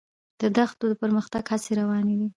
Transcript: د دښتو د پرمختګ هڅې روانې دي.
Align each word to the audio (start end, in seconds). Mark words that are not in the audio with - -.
د 0.41 0.43
دښتو 0.57 0.85
د 0.89 0.93
پرمختګ 1.01 1.43
هڅې 1.51 1.71
روانې 1.79 2.15
دي. 2.19 2.27